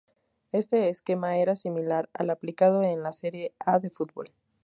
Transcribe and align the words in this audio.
Este 0.51 0.89
esquema 0.89 1.37
era 1.37 1.55
similar 1.55 2.09
al 2.15 2.31
aplicado 2.31 2.81
en 2.81 3.03
la 3.03 3.13
Serie 3.13 3.53
A 3.59 3.77
de 3.77 3.91
fútbol. 3.91 4.31